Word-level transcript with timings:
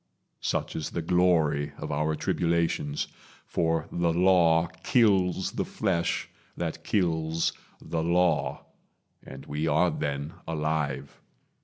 Such 0.39 0.75
is 0.75 0.89
the 0.89 1.03
glory 1.03 1.73
of 1.77 1.91
our 1.91 2.15
tribulations; 2.15 3.07
For 3.45 3.87
the 3.91 4.11
Law 4.11 4.65
kills 4.81 5.51
the 5.51 5.63
flesh 5.63 6.27
that 6.57 6.83
kills 6.83 7.53
the 7.79 8.01
Law, 8.01 8.65
And 9.21 9.45
we 9.45 9.67
are 9.67 9.91
then 9.91 10.33
alive. 10.47 11.21